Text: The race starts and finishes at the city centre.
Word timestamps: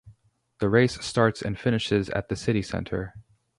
The 0.57 0.67
race 0.67 0.99
starts 1.05 1.43
and 1.43 1.59
finishes 1.59 2.09
at 2.09 2.27
the 2.27 2.35
city 2.35 2.63
centre. 2.63 3.13